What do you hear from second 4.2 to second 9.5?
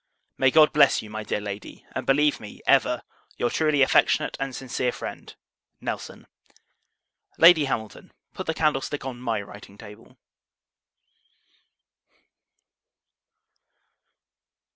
and sincere friend, NELSON. Lady Hamilton Put the candlestick on my